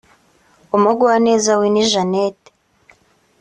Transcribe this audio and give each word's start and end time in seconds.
Umugwaneza 0.75 1.51
Winnie 1.59 1.85
Janet 1.91 2.39